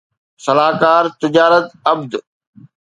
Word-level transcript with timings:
صلاحڪار 0.45 1.03
تجارت 1.21 1.67
عبد 1.91 2.11